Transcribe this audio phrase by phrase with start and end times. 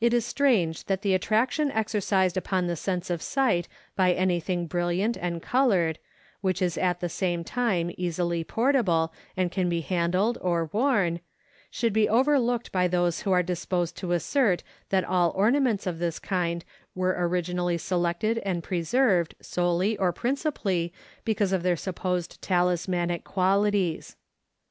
[0.00, 5.18] It is strange that the attraction exercised upon the sense of sight by anything brilliant
[5.18, 5.98] and colored,
[6.40, 11.20] which is at the same time easily portable and can be handled or worn,
[11.70, 16.18] should be overlooked by those who are disposed to assert that all ornaments of this
[16.18, 16.64] kind
[16.94, 20.94] were originally selected and preserved solely or principally
[21.26, 24.16] because of their supposed talismanic qualities.